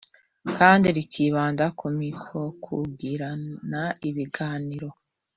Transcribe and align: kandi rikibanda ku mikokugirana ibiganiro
kandi 0.57 0.87
rikibanda 0.95 1.65
ku 1.77 1.87
mikokugirana 1.99 3.83
ibiganiro 4.09 4.89